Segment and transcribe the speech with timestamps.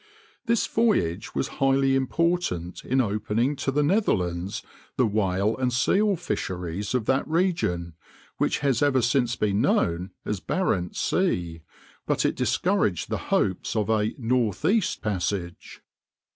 [0.47, 4.63] This voyage was highly important in opening to the Netherlands
[4.95, 7.93] the whale and seal fisheries of that region
[8.37, 11.61] which has ever since been known as Barentz's Sea,
[12.07, 15.83] but it discouraged the hopes of a "northeast passage."